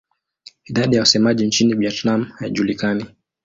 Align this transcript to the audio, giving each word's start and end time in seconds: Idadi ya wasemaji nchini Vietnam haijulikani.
Idadi 0.65 0.95
ya 0.95 1.01
wasemaji 1.01 1.45
nchini 1.47 1.73
Vietnam 1.73 2.23
haijulikani. 2.23 3.05